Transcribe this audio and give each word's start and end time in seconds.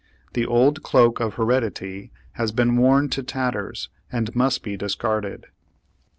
The 0.33 0.47
old 0.47 0.81
cloak 0.81 1.19
of 1.19 1.35
heredity 1.35 2.11
has 2.31 2.51
been 2.51 2.75
worn 2.77 3.09
to 3.09 3.21
tatters 3.21 3.89
and 4.11 4.35
must 4.35 4.63
be 4.63 4.75
discarded. 4.75 5.45